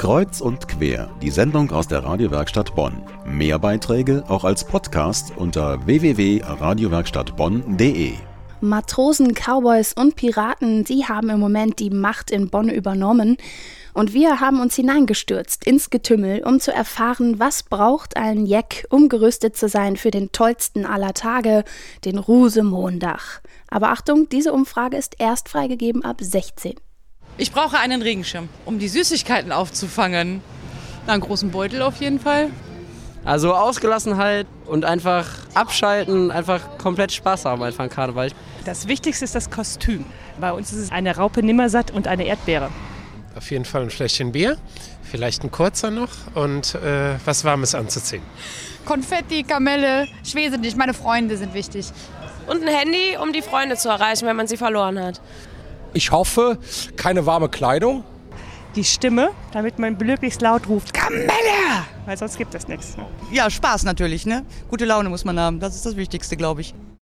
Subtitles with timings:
[0.00, 3.02] Kreuz und quer, die Sendung aus der Radiowerkstatt Bonn.
[3.26, 8.14] Mehr Beiträge auch als Podcast unter www.radiowerkstattbonn.de.
[8.62, 13.36] Matrosen, Cowboys und Piraten, sie haben im Moment die Macht in Bonn übernommen.
[13.92, 19.10] Und wir haben uns hineingestürzt ins Getümmel, um zu erfahren, was braucht ein Jeck, um
[19.10, 21.62] gerüstet zu sein für den tollsten aller Tage,
[22.06, 23.42] den Rusemondach.
[23.68, 26.76] Aber Achtung, diese Umfrage ist erst freigegeben ab 16.
[27.40, 30.42] Ich brauche einen Regenschirm, um die Süßigkeiten aufzufangen.
[31.06, 32.50] einen großen Beutel auf jeden Fall.
[33.24, 38.30] Also Ausgelassenheit und einfach abschalten, einfach komplett Spaß haben einfach an Karneval.
[38.66, 40.04] Das Wichtigste ist das Kostüm.
[40.38, 42.68] Bei uns ist es eine Raupe Nimmersatt und eine Erdbeere.
[43.34, 44.58] Auf jeden Fall ein Fläschchen Bier,
[45.02, 48.22] vielleicht ein kurzer noch und äh, was Warmes anzuziehen.
[48.84, 51.86] Konfetti, Kamelle, ich weiß nicht, meine Freunde sind wichtig.
[52.46, 55.22] Und ein Handy, um die Freunde zu erreichen, wenn man sie verloren hat.
[55.92, 56.58] Ich hoffe,
[56.96, 58.04] keine warme Kleidung.
[58.76, 61.30] Die Stimme, damit man möglichst laut ruft, Kamelle!
[62.06, 62.96] Weil sonst gibt es nichts.
[63.32, 64.44] Ja, Spaß natürlich, ne?
[64.68, 65.58] Gute Laune muss man haben.
[65.58, 66.74] Das ist das Wichtigste, glaube ich.